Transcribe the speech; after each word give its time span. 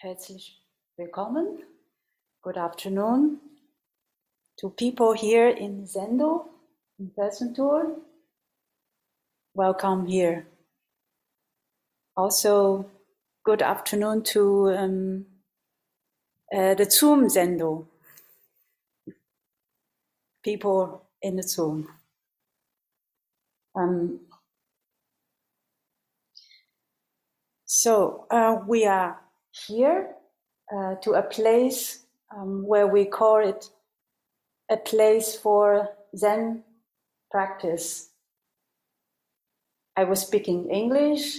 Herzlich 0.00 0.62
willkommen. 0.96 1.64
Good 2.44 2.56
afternoon 2.56 3.40
to 4.60 4.70
people 4.70 5.12
here 5.12 5.48
in 5.48 5.86
Zendo, 5.88 6.44
in 7.00 7.10
person 7.16 7.52
tour. 7.52 7.96
Welcome 9.54 10.06
here. 10.06 10.46
Also, 12.16 12.88
good 13.44 13.60
afternoon 13.60 14.22
to 14.22 14.70
um, 14.70 15.26
uh, 16.54 16.74
the 16.74 16.88
Zoom 16.88 17.26
Zendo, 17.26 17.84
people 20.44 21.08
in 21.22 21.34
the 21.34 21.42
Zoom. 21.42 21.88
Um, 23.74 24.20
so 27.64 28.26
uh, 28.30 28.60
we 28.64 28.86
are 28.86 29.18
here 29.52 30.14
uh, 30.74 30.96
to 30.96 31.12
a 31.12 31.22
place 31.22 32.04
um, 32.34 32.66
where 32.66 32.86
we 32.86 33.04
call 33.04 33.38
it 33.46 33.70
a 34.70 34.76
place 34.76 35.34
for 35.34 35.88
Zen 36.16 36.64
practice. 37.30 38.10
I 39.96 40.04
was 40.04 40.20
speaking 40.20 40.70
English. 40.70 41.38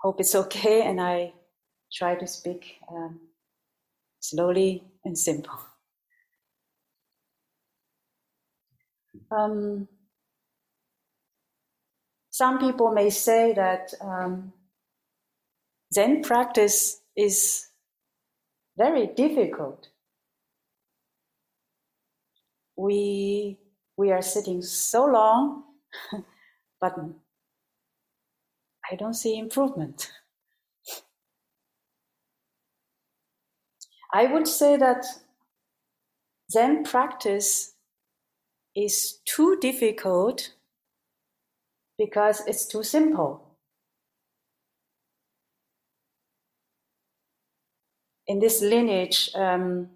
Hope 0.00 0.20
it's 0.20 0.34
okay, 0.34 0.82
and 0.82 1.00
I 1.00 1.32
try 1.92 2.14
to 2.14 2.26
speak 2.26 2.76
um, 2.90 3.20
slowly 4.20 4.84
and 5.04 5.18
simple. 5.18 5.58
Um, 9.30 9.88
some 12.30 12.58
people 12.58 12.92
may 12.92 13.10
say 13.10 13.52
that 13.54 13.94
um, 14.00 14.52
Zen 15.94 16.22
practice 16.22 17.02
is 17.16 17.68
very 18.76 19.06
difficult. 19.06 19.88
We 22.76 23.58
we 23.96 24.10
are 24.10 24.22
sitting 24.22 24.60
so 24.60 25.04
long, 25.04 25.62
but 26.80 26.96
I 28.90 28.96
don't 28.96 29.14
see 29.14 29.38
improvement. 29.38 30.10
I 34.12 34.26
would 34.26 34.48
say 34.48 34.76
that 34.76 35.06
Zen 36.50 36.82
practice 36.82 37.74
is 38.74 39.20
too 39.24 39.58
difficult 39.60 40.54
because 41.96 42.42
it's 42.48 42.66
too 42.66 42.82
simple. 42.82 43.43
In 48.26 48.38
this 48.38 48.62
lineage, 48.62 49.30
um, 49.34 49.88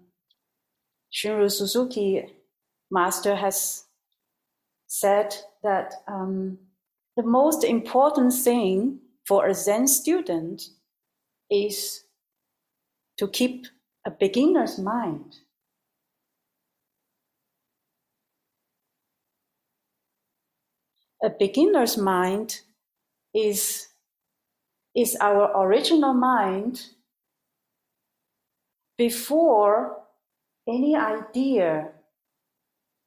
Shunryu 1.11 1.51
Suzuki 1.51 2.25
master 2.91 3.35
has 3.35 3.85
said 4.87 5.35
that 5.63 5.93
um, 6.07 6.57
the 7.15 7.23
most 7.23 7.63
important 7.63 8.33
thing 8.33 8.99
for 9.27 9.47
a 9.47 9.53
Zen 9.53 9.87
student 9.87 10.61
is 11.49 12.03
to 13.17 13.27
keep 13.27 13.65
a 14.05 14.11
beginner's 14.11 14.79
mind. 14.79 15.37
A 21.21 21.29
beginner's 21.29 21.97
mind 21.97 22.61
is, 23.35 23.87
is 24.95 25.17
our 25.19 25.51
original 25.61 26.13
mind 26.13 26.85
before 28.99 29.95
any 30.67 30.93
idea 30.93 31.87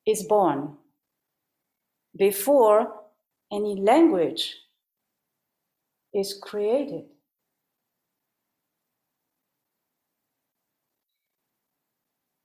is 0.06 0.22
born, 0.22 0.74
before 2.16 2.94
any 3.52 3.78
language 3.78 4.56
is 6.14 6.38
created. 6.42 7.04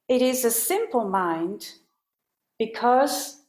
It 0.10 0.22
is 0.22 0.44
a 0.44 0.52
simple 0.52 1.08
mind 1.08 1.72
because 2.60 3.44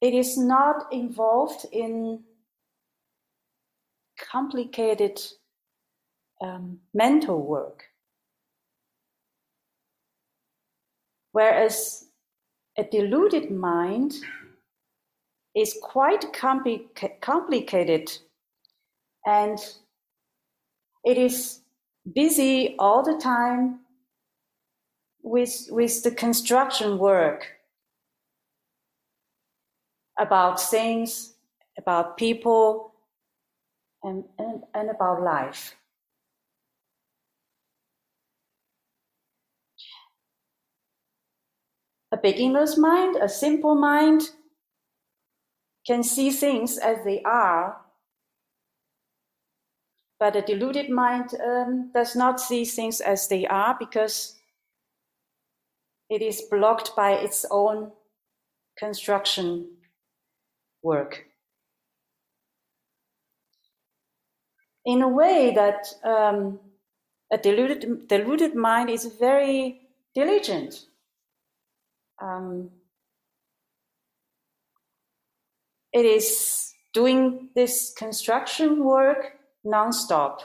it 0.00 0.14
is 0.14 0.38
not 0.38 0.92
involved 0.92 1.66
in 1.72 2.22
complicated 4.30 5.20
um, 6.42 6.78
mental 6.92 7.40
work. 7.40 7.84
Whereas 11.32 12.06
a 12.76 12.84
deluded 12.84 13.50
mind 13.50 14.14
is 15.54 15.78
quite 15.82 16.32
compli- 16.32 16.88
complicated 17.20 18.10
and 19.24 19.58
it 21.04 21.18
is 21.18 21.60
busy 22.14 22.74
all 22.78 23.02
the 23.02 23.18
time 23.18 23.80
with, 25.22 25.68
with 25.70 26.02
the 26.02 26.10
construction 26.10 26.98
work 26.98 27.46
about 30.18 30.60
things, 30.60 31.34
about 31.78 32.16
people, 32.16 32.92
and, 34.02 34.24
and, 34.38 34.62
and 34.74 34.90
about 34.90 35.22
life. 35.22 35.76
Beginner's 42.22 42.78
mind, 42.78 43.16
a 43.16 43.28
simple 43.28 43.74
mind, 43.74 44.22
can 45.86 46.02
see 46.02 46.30
things 46.30 46.78
as 46.78 46.98
they 47.04 47.20
are, 47.22 47.76
but 50.20 50.36
a 50.36 50.42
deluded 50.42 50.88
mind 50.88 51.30
um, 51.44 51.90
does 51.92 52.14
not 52.14 52.40
see 52.40 52.64
things 52.64 53.00
as 53.00 53.26
they 53.26 53.44
are 53.46 53.76
because 53.76 54.36
it 56.08 56.22
is 56.22 56.42
blocked 56.42 56.94
by 56.94 57.12
its 57.12 57.44
own 57.50 57.90
construction 58.78 59.66
work. 60.82 61.26
In 64.84 65.02
a 65.02 65.08
way 65.08 65.52
that 65.54 65.86
um, 66.04 66.60
a 67.32 67.38
deluded, 67.38 68.08
deluded 68.08 68.54
mind 68.54 68.90
is 68.90 69.06
very 69.18 69.80
diligent 70.14 70.86
um, 72.22 72.70
it 75.92 76.04
is 76.04 76.72
doing 76.94 77.48
this 77.54 77.92
construction 77.96 78.84
work 78.84 79.32
nonstop. 79.66 80.40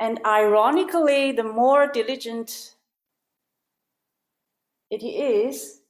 And 0.00 0.20
ironically, 0.26 1.32
the 1.32 1.44
more 1.44 1.86
diligent 1.86 2.74
it 4.90 5.04
is, 5.04 5.80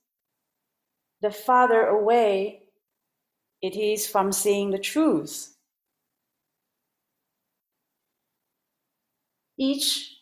the 1.22 1.30
farther 1.30 1.86
away 1.86 2.62
it 3.62 3.76
is 3.76 4.06
from 4.06 4.32
seeing 4.32 4.70
the 4.70 4.78
truth. 4.78 5.56
Each 9.56 10.21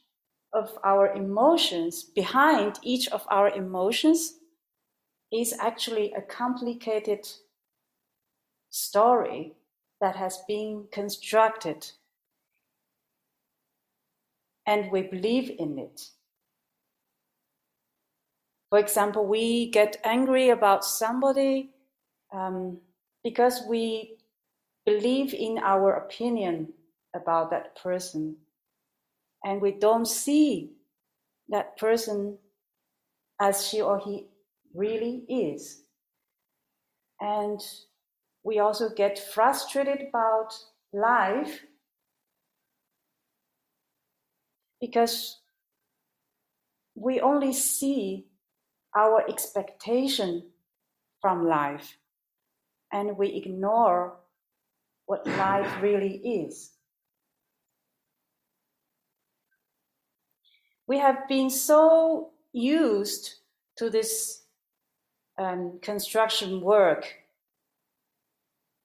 of 0.52 0.78
our 0.84 1.12
emotions, 1.12 2.02
behind 2.02 2.78
each 2.82 3.08
of 3.08 3.24
our 3.30 3.50
emotions, 3.50 4.34
is 5.32 5.54
actually 5.60 6.12
a 6.12 6.22
complicated 6.22 7.28
story 8.70 9.54
that 10.00 10.16
has 10.16 10.38
been 10.48 10.86
constructed. 10.90 11.90
And 14.66 14.90
we 14.90 15.02
believe 15.02 15.52
in 15.58 15.78
it. 15.78 16.08
For 18.70 18.78
example, 18.78 19.26
we 19.26 19.70
get 19.70 20.00
angry 20.04 20.50
about 20.50 20.84
somebody 20.84 21.70
um, 22.32 22.78
because 23.24 23.62
we 23.68 24.16
believe 24.86 25.34
in 25.34 25.58
our 25.58 25.94
opinion 25.94 26.72
about 27.14 27.50
that 27.50 27.76
person 27.76 28.36
and 29.44 29.60
we 29.60 29.72
don't 29.72 30.06
see 30.06 30.72
that 31.48 31.76
person 31.78 32.38
as 33.40 33.66
she 33.66 33.80
or 33.80 33.98
he 33.98 34.26
really 34.74 35.24
is. 35.28 35.82
And 37.20 37.60
we 38.44 38.58
also 38.58 38.88
get 38.88 39.18
frustrated 39.18 40.08
about 40.08 40.54
life 40.92 41.60
because 44.80 45.38
we 46.94 47.20
only 47.20 47.52
see 47.52 48.26
our 48.96 49.24
expectation 49.28 50.44
from 51.20 51.46
life 51.46 51.96
and 52.92 53.16
we 53.16 53.28
ignore 53.28 54.16
what 55.06 55.26
life 55.26 55.70
really 55.82 56.16
is. 56.16 56.72
We 60.90 60.98
have 60.98 61.28
been 61.28 61.50
so 61.50 62.30
used 62.52 63.34
to 63.76 63.90
this 63.90 64.42
um, 65.38 65.78
construction 65.80 66.60
work 66.60 67.06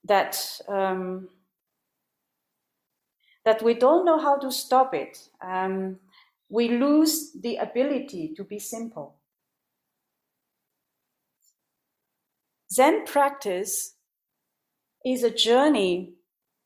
that 0.04 0.38
um, 0.68 1.30
that 3.44 3.64
we 3.64 3.74
don't 3.74 4.06
know 4.06 4.20
how 4.20 4.38
to 4.38 4.52
stop 4.52 4.94
it. 4.94 5.18
Um, 5.42 5.98
we 6.48 6.68
lose 6.68 7.32
the 7.32 7.56
ability 7.56 8.36
to 8.38 8.44
be 8.44 8.60
simple. 8.60 9.16
Zen 12.72 13.06
practice 13.08 13.96
is 15.04 15.24
a 15.24 15.32
journey 15.32 16.14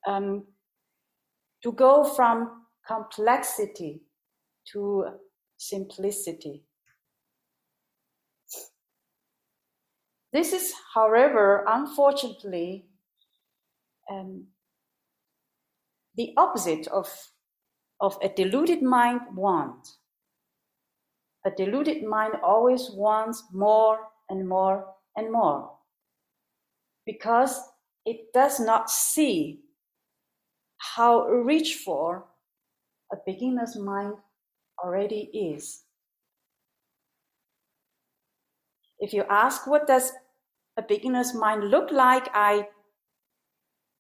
um, 0.06 0.44
to 1.64 1.72
go 1.72 2.04
from 2.04 2.66
complexity 2.86 4.02
to 4.74 5.06
simplicity. 5.60 6.64
This 10.32 10.54
is, 10.54 10.74
however, 10.94 11.66
unfortunately, 11.68 12.86
um, 14.10 14.46
the 16.16 16.34
opposite 16.38 16.88
of, 16.88 17.10
of 18.00 18.18
a 18.22 18.30
deluded 18.30 18.82
mind 18.82 19.22
wants. 19.36 19.98
A 21.46 21.52
deluded 21.52 22.04
mind 22.04 22.34
always 22.44 22.90
wants 22.92 23.44
more 23.54 24.00
and 24.30 24.48
more 24.48 24.86
and 25.16 25.32
more 25.32 25.72
because 27.06 27.60
it 28.06 28.32
does 28.34 28.60
not 28.60 28.90
see 28.90 29.62
how 30.78 31.26
rich 31.28 31.76
for 31.76 32.26
a 33.12 33.18
beginner's 33.26 33.76
mind 33.78 34.14
already 34.84 35.30
is. 35.34 35.84
If 39.00 39.14
you 39.14 39.24
ask 39.30 39.66
what 39.66 39.88
does 39.88 40.12
a 40.78 40.82
beginner's 40.82 41.34
mind 41.34 41.70
look 41.70 41.92
like, 41.92 42.30
I 42.34 42.68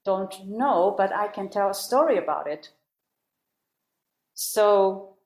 don't 0.05 0.33
know, 0.45 0.95
but 0.97 1.13
I 1.13 1.27
can 1.27 1.49
tell 1.49 1.69
a 1.69 1.73
story 1.73 2.17
about 2.17 2.47
it. 2.47 2.69
So, 4.33 5.17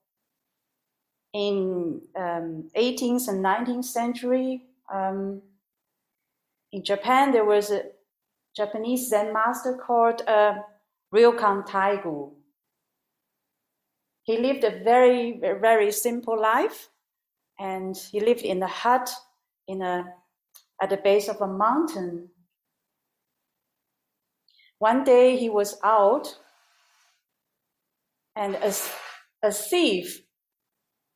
in 1.34 2.02
um, 2.16 2.70
18th 2.76 3.28
and 3.28 3.44
19th 3.44 3.86
century, 3.86 4.64
um, 4.92 5.42
in 6.72 6.84
Japan, 6.84 7.32
there 7.32 7.46
was 7.46 7.72
a 7.72 7.84
Japanese 8.56 9.10
Zen 9.10 9.32
master 9.34 9.76
called 9.76 10.22
uh, 10.28 10.56
Ryokan 11.14 11.68
Taigu. 11.68 12.32
He 14.24 14.38
lived 14.38 14.64
a 14.64 14.84
very, 14.84 15.40
very 15.40 15.92
simple 15.92 16.40
life, 16.40 16.90
and 17.60 17.96
he 17.96 18.20
lived 18.20 18.42
in 18.42 18.64
a 18.64 18.68
hut 18.68 19.10
in 19.68 19.82
a 19.82 20.06
at 20.82 20.90
the 20.90 20.98
base 20.98 21.30
of 21.30 21.40
a 21.42 21.48
mountain. 21.48 22.30
One 24.80 25.04
day 25.04 25.38
he 25.38 25.50
was 25.50 25.78
out, 25.84 26.38
and 28.36 28.56
a, 28.56 28.74
a 29.44 29.52
thief 29.52 30.24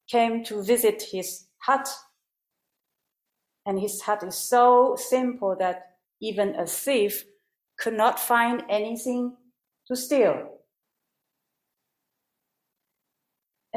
came 0.09 0.43
to 0.45 0.63
visit 0.63 1.03
his 1.11 1.47
hut. 1.59 1.89
And 3.65 3.79
his 3.79 4.01
hut 4.01 4.23
is 4.23 4.35
so 4.35 4.95
simple 4.97 5.55
that 5.59 5.97
even 6.21 6.55
a 6.55 6.65
thief 6.65 7.25
could 7.77 7.93
not 7.93 8.19
find 8.19 8.63
anything 8.69 9.35
to 9.87 9.95
steal. 9.95 10.56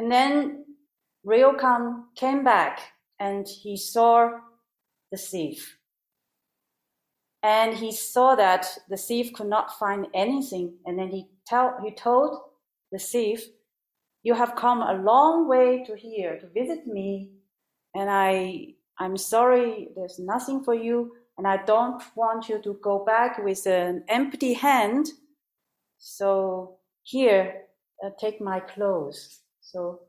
And 0.00 0.10
then 0.10 0.64
Ryokan 1.26 2.04
came 2.16 2.42
back 2.42 2.80
and 3.18 3.46
he 3.46 3.76
saw 3.76 4.30
the 5.12 5.18
thief. 5.18 5.76
And 7.42 7.76
he 7.76 7.92
saw 7.92 8.34
that 8.34 8.66
the 8.88 8.96
thief 8.96 9.34
could 9.34 9.48
not 9.48 9.78
find 9.78 10.06
anything. 10.14 10.78
And 10.86 10.98
then 10.98 11.08
he, 11.08 11.26
tell, 11.46 11.76
he 11.84 11.90
told 11.90 12.40
the 12.90 12.98
thief, 12.98 13.44
You 14.22 14.32
have 14.32 14.56
come 14.56 14.80
a 14.80 14.94
long 14.94 15.46
way 15.46 15.84
to 15.84 15.94
here 15.94 16.38
to 16.38 16.46
visit 16.46 16.86
me. 16.86 17.32
And 17.94 18.08
I, 18.08 18.68
I'm 18.98 19.18
sorry, 19.18 19.88
there's 19.94 20.18
nothing 20.18 20.64
for 20.64 20.74
you. 20.74 21.12
And 21.36 21.46
I 21.46 21.58
don't 21.64 22.02
want 22.16 22.48
you 22.48 22.58
to 22.62 22.78
go 22.82 23.04
back 23.04 23.36
with 23.44 23.66
an 23.66 24.04
empty 24.08 24.54
hand. 24.54 25.10
So 25.98 26.78
here, 27.02 27.64
uh, 28.02 28.08
take 28.18 28.40
my 28.40 28.60
clothes. 28.60 29.40
So 29.72 30.00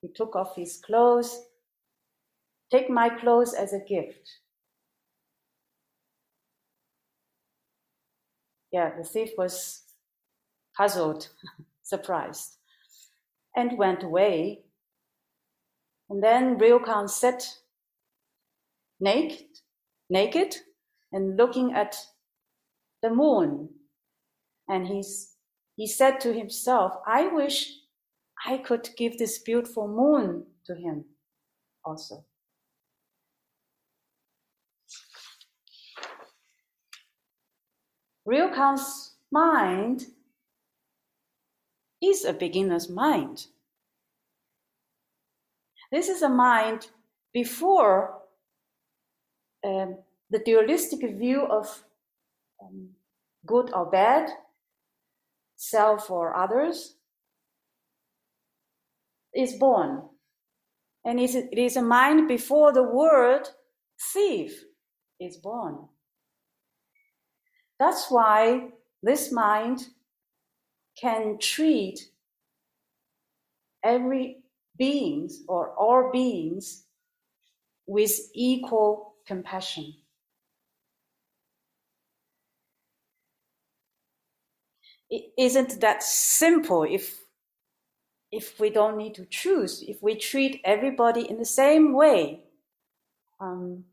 he 0.00 0.08
took 0.08 0.34
off 0.36 0.56
his 0.56 0.80
clothes. 0.84 1.46
Take 2.70 2.90
my 2.90 3.08
clothes 3.08 3.54
as 3.54 3.72
a 3.72 3.80
gift. 3.80 4.28
Yeah, 8.70 8.90
the 8.96 9.04
thief 9.04 9.30
was 9.38 9.82
puzzled, 10.76 11.28
surprised, 11.82 12.56
and 13.56 13.78
went 13.78 14.02
away. 14.02 14.60
And 16.10 16.22
then 16.22 16.58
Ryokan 16.58 17.08
sat 17.08 17.42
naked 19.00 19.46
naked 20.10 20.56
and 21.12 21.36
looking 21.36 21.74
at 21.74 21.96
the 23.02 23.10
moon. 23.10 23.70
And 24.68 24.86
he's, 24.86 25.34
he 25.76 25.86
said 25.86 26.20
to 26.20 26.32
himself, 26.32 26.94
I 27.06 27.28
wish 27.28 27.72
I 28.46 28.58
could 28.58 28.88
give 28.96 29.18
this 29.18 29.38
beautiful 29.38 29.88
moon 29.88 30.44
to 30.66 30.74
him 30.74 31.04
also. 31.84 32.24
Ryokan's 38.26 39.14
mind 39.32 40.06
is 42.02 42.24
a 42.24 42.32
beginner's 42.32 42.88
mind. 42.88 43.46
This 45.90 46.08
is 46.08 46.22
a 46.22 46.28
mind 46.28 46.88
before 47.32 48.18
um, 49.64 49.96
the 50.30 50.38
dualistic 50.40 51.00
view 51.16 51.46
of 51.46 51.84
um, 52.62 52.90
good 53.46 53.72
or 53.72 53.86
bad, 53.86 54.30
self 55.56 56.10
or 56.10 56.36
others, 56.36 56.97
is 59.34 59.54
born. 59.54 60.02
And 61.04 61.20
it 61.20 61.56
is 61.56 61.76
a 61.76 61.82
mind 61.82 62.28
before 62.28 62.72
the 62.72 62.82
word 62.82 63.48
thief 64.12 64.64
is 65.20 65.36
born. 65.36 65.88
That's 67.78 68.10
why 68.10 68.70
this 69.02 69.32
mind 69.32 69.86
can 71.00 71.38
treat 71.38 72.00
every 73.84 74.42
beings 74.76 75.44
or 75.48 75.70
all 75.74 76.10
beings 76.12 76.84
with 77.86 78.12
equal 78.34 79.14
compassion. 79.26 79.94
It 85.10 85.32
isn't 85.38 85.80
that 85.80 86.02
simple 86.02 86.82
if 86.82 87.27
if 88.30 88.60
we 88.60 88.70
don't 88.70 88.96
need 88.96 89.14
to 89.14 89.26
choose, 89.26 89.82
if 89.86 90.02
we 90.02 90.14
treat 90.16 90.60
everybody 90.64 91.28
in 91.28 91.38
the 91.38 91.44
same 91.44 91.94
way. 91.94 92.44
Um, 93.40 93.84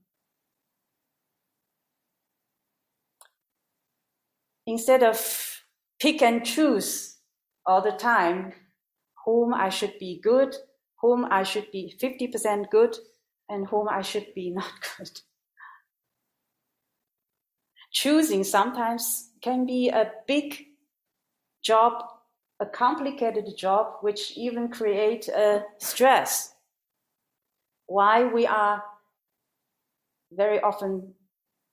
instead 4.67 5.03
of 5.03 5.61
pick 5.99 6.21
and 6.21 6.45
choose 6.45 7.17
all 7.65 7.81
the 7.81 7.91
time 7.91 8.53
whom 9.25 9.53
I 9.53 9.69
should 9.69 9.97
be 9.99 10.19
good, 10.21 10.55
whom 11.01 11.25
I 11.29 11.43
should 11.43 11.71
be 11.71 11.95
50% 12.01 12.69
good, 12.69 12.95
and 13.49 13.67
whom 13.67 13.87
I 13.89 14.01
should 14.01 14.33
be 14.33 14.51
not 14.59 14.71
good. 14.97 15.21
Choosing 17.91 18.43
sometimes 18.43 19.31
can 19.41 19.65
be 19.65 19.89
a 19.89 20.11
big 20.27 20.65
job, 21.63 22.03
a 22.59 22.65
complicated 22.65 23.45
job, 23.57 23.97
which 24.01 24.37
even 24.37 24.69
create 24.69 25.27
a 25.27 25.63
stress. 25.77 26.53
Why 27.87 28.25
we 28.25 28.47
are 28.47 28.83
very 30.31 30.59
often 30.59 31.13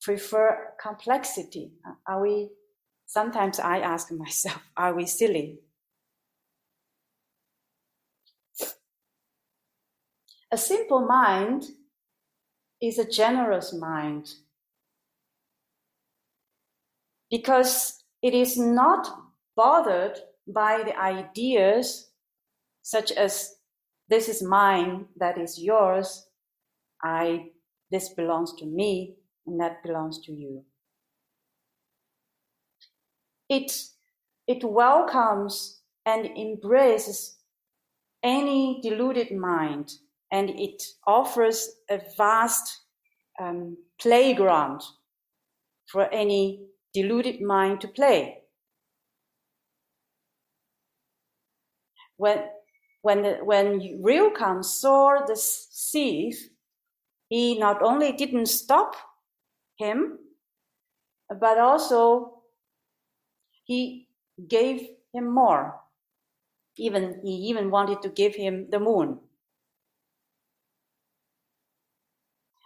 prefer 0.02 0.72
complexity. 0.80 1.72
Are 2.06 2.20
we, 2.20 2.50
sometimes 3.06 3.60
I 3.60 3.78
ask 3.78 4.10
myself, 4.12 4.60
are 4.76 4.94
we 4.94 5.06
silly? 5.06 5.60
A 10.50 10.58
simple 10.58 11.00
mind 11.00 11.64
is 12.80 12.98
a 12.98 13.08
generous 13.08 13.72
mind 13.72 14.34
because 17.30 18.04
it 18.20 18.34
is 18.34 18.58
not 18.58 19.08
bothered 19.56 20.18
by 20.46 20.82
the 20.82 20.98
ideas 20.98 22.10
such 22.82 23.12
as 23.12 23.56
this 24.08 24.28
is 24.28 24.42
mine, 24.42 25.06
that 25.16 25.38
is 25.38 25.58
yours, 25.58 26.26
I 27.02 27.50
this 27.90 28.10
belongs 28.14 28.54
to 28.56 28.66
me, 28.66 29.16
and 29.46 29.60
that 29.60 29.82
belongs 29.82 30.20
to 30.26 30.32
you. 30.32 30.64
It 33.48 33.72
it 34.46 34.64
welcomes 34.64 35.82
and 36.04 36.26
embraces 36.26 37.38
any 38.22 38.80
deluded 38.82 39.32
mind, 39.32 39.92
and 40.30 40.50
it 40.50 40.82
offers 41.06 41.70
a 41.90 42.00
vast 42.16 42.80
um, 43.40 43.76
playground 44.00 44.82
for 45.86 46.12
any 46.12 46.66
deluded 46.94 47.40
mind 47.40 47.80
to 47.80 47.88
play. 47.88 48.41
When, 52.16 52.44
when, 53.02 53.22
the, 53.22 53.32
when 53.42 53.80
Ryokan 54.02 54.64
saw 54.64 55.24
the 55.26 55.36
thief, 55.36 56.48
he 57.28 57.58
not 57.58 57.82
only 57.82 58.12
didn't 58.12 58.46
stop 58.46 58.94
him, 59.78 60.18
but 61.40 61.58
also 61.58 62.42
he 63.64 64.08
gave 64.48 64.86
him 65.14 65.32
more. 65.32 65.80
Even 66.76 67.20
he 67.22 67.30
even 67.48 67.70
wanted 67.70 68.02
to 68.02 68.08
give 68.08 68.34
him 68.34 68.68
the 68.70 68.80
moon. 68.80 69.18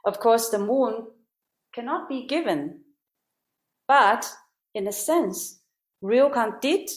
Of 0.05 0.21
course, 0.21 0.51
the 0.51 0.59
moon 0.59 1.09
cannot 1.75 2.09
be 2.09 2.27
given, 2.27 2.81
but 3.89 4.33
in 4.75 4.87
a 4.87 4.93
sense, 4.93 5.61
Ryokan 6.03 6.61
did 6.61 6.89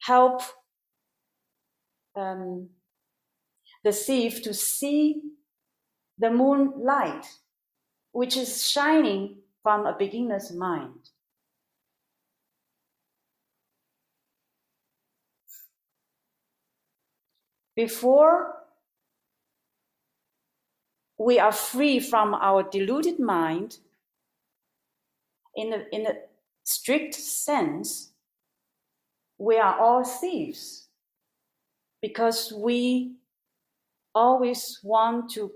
help 0.00 0.42
um, 2.18 2.68
the 3.84 3.92
thief 3.92 4.42
to 4.42 4.52
see 4.52 5.22
the 6.18 6.30
moonlight, 6.30 7.26
which 8.12 8.36
is 8.36 8.68
shining 8.68 9.36
from 9.62 9.86
a 9.86 9.96
beginner's 9.96 10.52
mind. 10.52 11.10
Before 17.76 18.54
we 21.16 21.38
are 21.38 21.52
free 21.52 22.00
from 22.00 22.34
our 22.34 22.64
deluded 22.64 23.20
mind, 23.20 23.78
in 25.54 25.72
a, 25.72 25.84
in 25.92 26.06
strict 26.64 27.14
sense, 27.14 28.12
we 29.38 29.58
are 29.58 29.78
all 29.78 30.04
thieves 30.04 30.87
because 32.00 32.52
we 32.52 33.16
always 34.14 34.80
want 34.82 35.30
to 35.30 35.52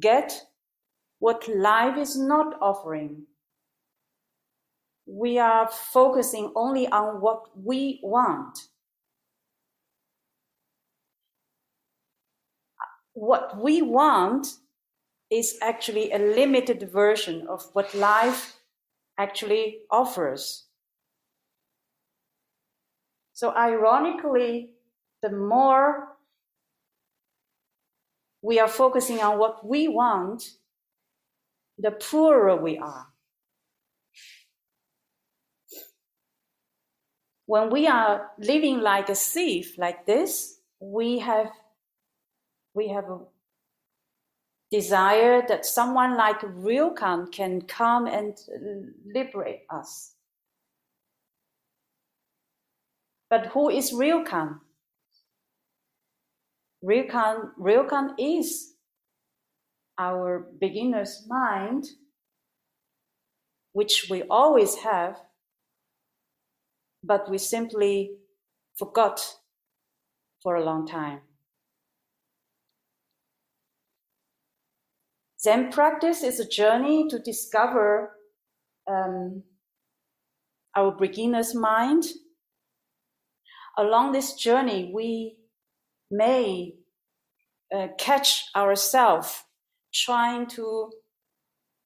get 0.00 0.32
what 1.18 1.48
life 1.48 1.96
is 1.96 2.18
not 2.18 2.56
offering. 2.60 3.24
We 5.06 5.38
are 5.38 5.68
focusing 5.68 6.52
only 6.56 6.88
on 6.88 7.20
what 7.20 7.42
we 7.56 8.00
want. 8.02 8.58
What 13.14 13.60
we 13.60 13.82
want 13.82 14.46
is 15.30 15.58
actually 15.62 16.12
a 16.12 16.18
limited 16.18 16.90
version 16.90 17.46
of 17.46 17.68
what 17.72 17.94
life 17.94 18.56
actually 19.18 19.80
offers. 19.90 20.64
So, 23.32 23.54
ironically, 23.56 24.70
the 25.22 25.30
more 25.30 26.08
we 28.42 28.58
are 28.58 28.68
focusing 28.68 29.20
on 29.20 29.38
what 29.38 29.64
we 29.64 29.86
want, 29.88 30.50
the 31.78 31.92
poorer 31.92 32.56
we 32.56 32.76
are. 32.78 33.06
When 37.46 37.70
we 37.70 37.86
are 37.86 38.30
living 38.38 38.80
like 38.80 39.08
a 39.08 39.14
thief, 39.14 39.78
like 39.78 40.06
this, 40.06 40.60
we 40.80 41.18
have 41.20 41.50
we 42.74 42.88
have 42.88 43.04
a 43.10 43.18
desire 44.70 45.42
that 45.46 45.66
someone 45.66 46.16
like 46.16 46.40
Ryokan 46.40 47.30
can 47.30 47.60
come 47.62 48.06
and 48.06 48.38
liberate 49.04 49.64
us. 49.70 50.14
But 53.28 53.46
who 53.46 53.68
is 53.68 53.92
Ryokan? 53.92 54.60
Ryokan, 56.84 57.50
Ryokan 57.60 58.14
is 58.18 58.74
our 59.98 60.46
beginner's 60.60 61.24
mind, 61.28 61.84
which 63.72 64.06
we 64.10 64.22
always 64.28 64.76
have, 64.76 65.20
but 67.04 67.30
we 67.30 67.38
simply 67.38 68.16
forgot 68.74 69.20
for 70.42 70.56
a 70.56 70.64
long 70.64 70.86
time. 70.86 71.20
Zen 75.40 75.70
practice 75.70 76.22
is 76.22 76.38
a 76.38 76.48
journey 76.48 77.08
to 77.08 77.18
discover 77.18 78.16
um, 78.88 79.42
our 80.76 80.92
beginner's 80.92 81.54
mind. 81.54 82.04
Along 83.76 84.12
this 84.12 84.34
journey, 84.34 84.90
we 84.94 85.36
may 86.12 86.74
uh, 87.74 87.88
catch 87.98 88.44
ourselves 88.54 89.44
trying 89.92 90.46
to 90.46 90.90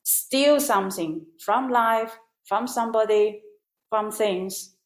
steal 0.02 0.60
something 0.60 1.24
from 1.40 1.70
life, 1.70 2.18
from 2.44 2.66
somebody, 2.66 3.40
from 3.88 4.10
things. 4.10 4.76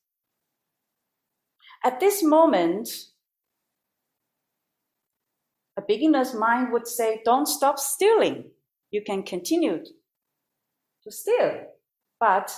At 1.82 2.00
this 2.00 2.22
moment, 2.22 2.88
a 5.76 5.82
beginner's 5.86 6.34
mind 6.34 6.72
would 6.72 6.86
say, 6.86 7.22
don't 7.24 7.46
stop 7.46 7.78
stealing. 7.78 8.50
You 8.90 9.02
can 9.02 9.22
continue 9.22 9.82
to 11.04 11.10
steal. 11.10 11.64
But 12.18 12.54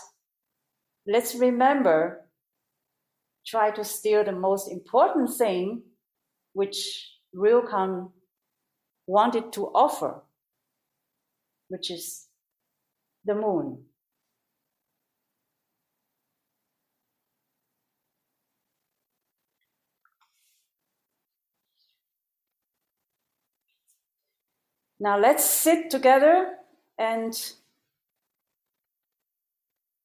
let's 1.06 1.36
remember, 1.36 2.28
try 3.46 3.70
to 3.70 3.84
steal 3.84 4.24
the 4.24 4.32
most 4.32 4.70
important 4.70 5.32
thing 5.36 5.82
which 6.52 7.10
Ryokan 7.34 8.10
wanted 9.06 9.52
to 9.52 9.66
offer, 9.74 10.22
which 11.68 11.90
is 11.90 12.28
the 13.24 13.34
moon. 13.34 13.84
Now 25.02 25.18
let's 25.18 25.44
sit 25.44 25.90
together 25.90 26.58
and 26.96 27.34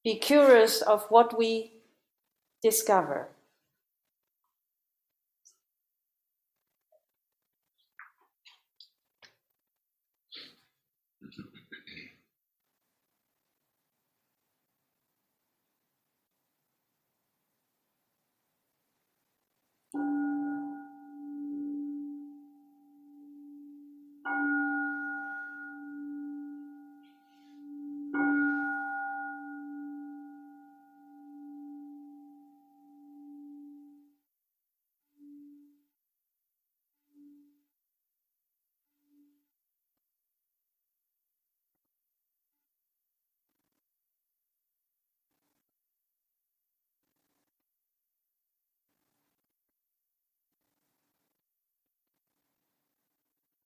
be 0.04 0.16
curious 0.16 0.82
of 0.82 1.06
what 1.10 1.38
we 1.38 1.74
discover. 2.64 3.30